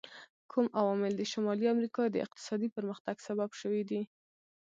[0.51, 4.01] کوم عوامل د شمالي امریکا د اقتصادي پرمختګ سبب شوي دي؟